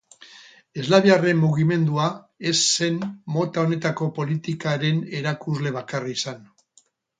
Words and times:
Eslaviarren 0.83 1.37
mugimendua 1.41 2.07
ez 2.53 2.55
zen 2.79 2.97
mota 3.37 3.67
honetako 3.67 4.09
politikaren 4.17 5.05
erakusle 5.23 5.77
bakarra 5.79 6.15
izan. 6.19 6.45